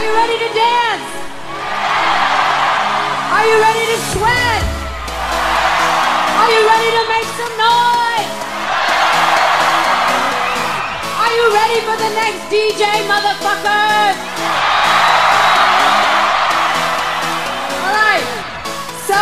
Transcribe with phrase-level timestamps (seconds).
[0.00, 1.08] Are you ready to dance?
[3.36, 4.62] Are you ready to sweat?
[6.40, 8.32] Are you ready to make some noise?
[11.20, 12.80] Are you ready for the next DJ,
[13.12, 14.16] motherfucker?
[17.84, 18.24] All right.
[19.04, 19.20] So,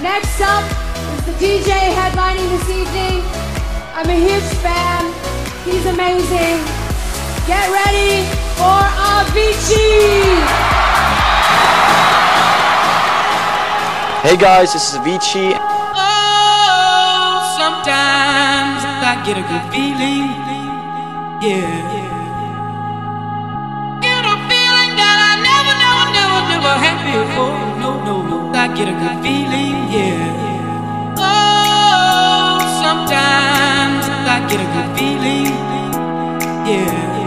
[0.00, 0.64] next up
[1.12, 3.20] is the DJ headlining this evening.
[3.92, 5.12] I'm a huge fan.
[5.66, 6.64] He's amazing.
[7.46, 8.24] Get ready
[8.56, 8.91] for
[9.32, 10.44] Avicii.
[14.22, 15.56] Hey guys, this is Avicii.
[15.96, 20.28] Oh, sometimes I get a good feeling.
[21.40, 21.80] Yeah.
[24.04, 27.56] Get a feeling that I never, never, never, never had before.
[27.80, 28.36] No, no, no.
[28.52, 29.76] I get a good feeling.
[29.96, 31.16] Yeah.
[31.16, 35.56] Oh, sometimes I get a good feeling.
[36.68, 37.21] Yeah.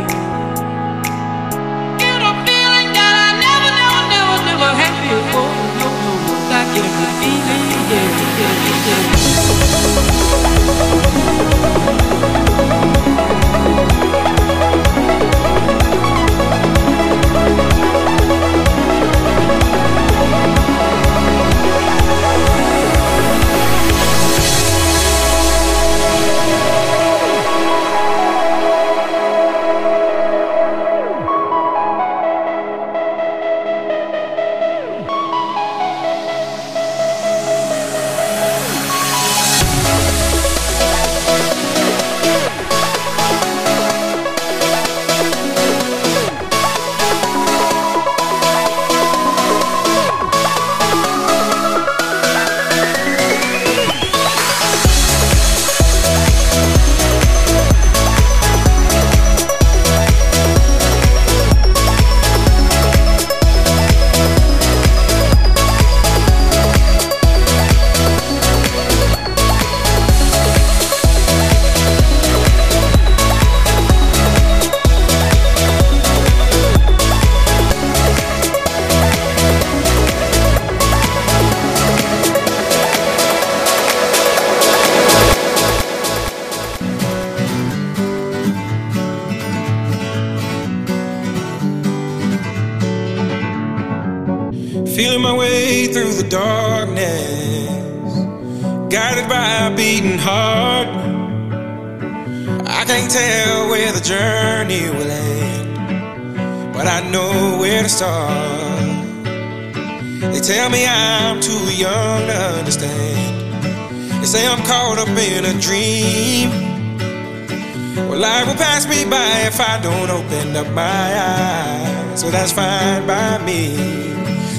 [122.35, 123.61] That's fine by me.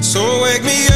[0.02, 0.95] So wake me up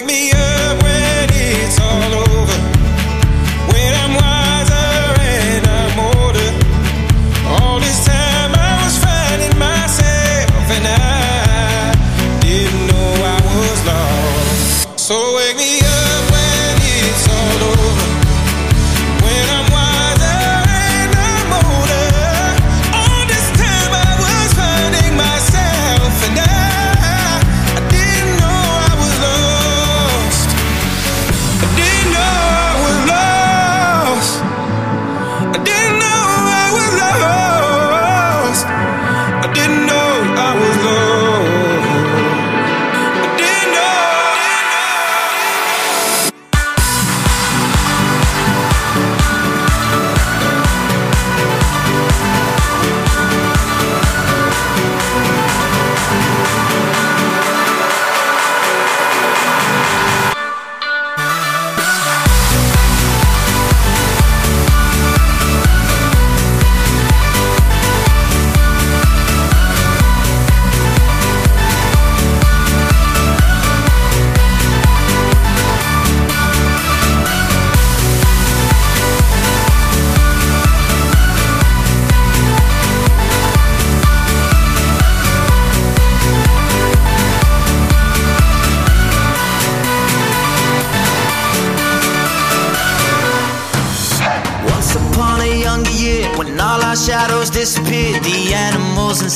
[15.11, 15.80] So wake me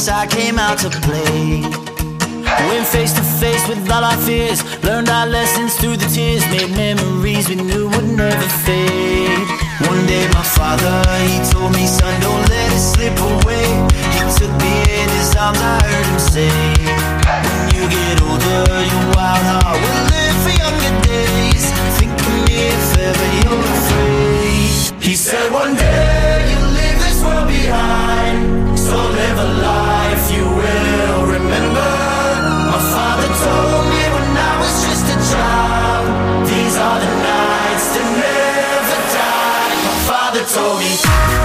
[0.07, 0.44] animals inside
[40.55, 41.44] father told me.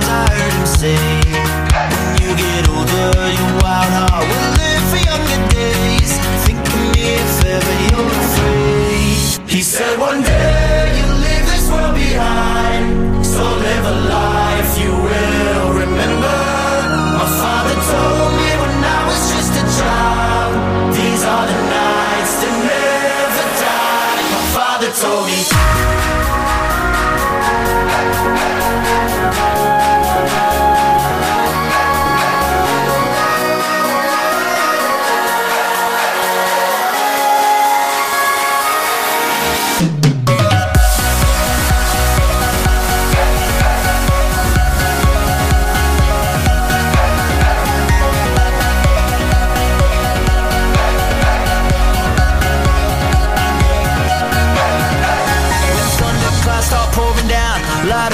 [0.00, 1.17] times I heard him say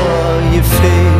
[0.00, 1.19] saw your face.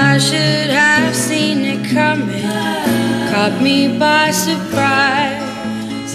[0.00, 2.42] I should have seen it coming.
[3.30, 6.14] Caught me by surprise.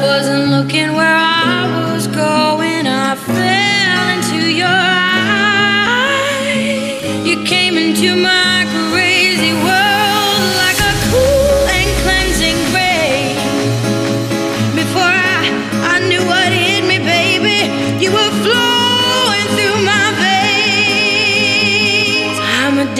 [0.00, 2.86] Wasn't looking where I was going.
[2.86, 4.82] I fell into your
[5.88, 6.66] eyes.
[7.26, 8.41] You came into my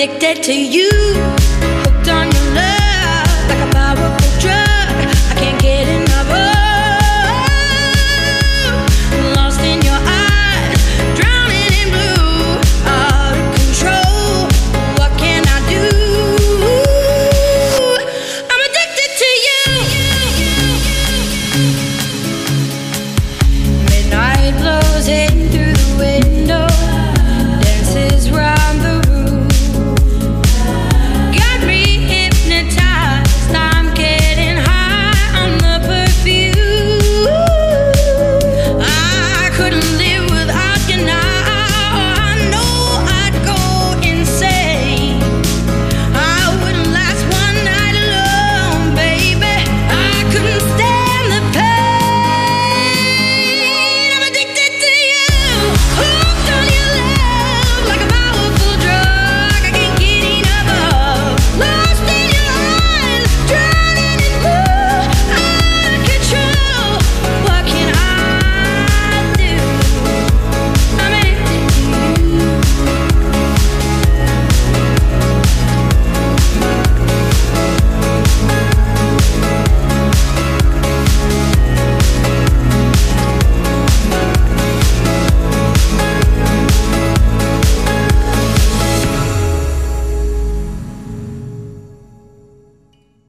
[0.02, 1.81] addicted to you.